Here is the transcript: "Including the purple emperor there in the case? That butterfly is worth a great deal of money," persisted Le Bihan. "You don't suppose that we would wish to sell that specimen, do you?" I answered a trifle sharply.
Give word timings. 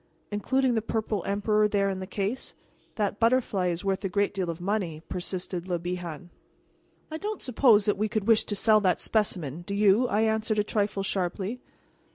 "Including 0.31 0.73
the 0.73 0.81
purple 0.81 1.23
emperor 1.27 1.67
there 1.67 1.87
in 1.87 1.99
the 1.99 2.07
case? 2.07 2.55
That 2.95 3.19
butterfly 3.19 3.67
is 3.67 3.85
worth 3.85 4.03
a 4.03 4.09
great 4.09 4.33
deal 4.33 4.49
of 4.49 4.59
money," 4.59 5.03
persisted 5.09 5.67
Le 5.67 5.77
Bihan. 5.77 6.29
"You 7.11 7.19
don't 7.19 7.39
suppose 7.43 7.85
that 7.85 7.99
we 7.99 8.09
would 8.11 8.25
wish 8.27 8.43
to 8.45 8.55
sell 8.55 8.79
that 8.81 8.99
specimen, 8.99 9.61
do 9.61 9.75
you?" 9.75 10.07
I 10.07 10.21
answered 10.21 10.57
a 10.57 10.63
trifle 10.63 11.03
sharply. 11.03 11.59